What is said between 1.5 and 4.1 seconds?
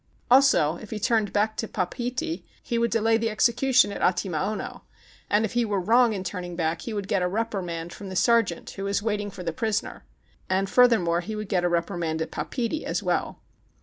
to Papeete, he would delay the execution at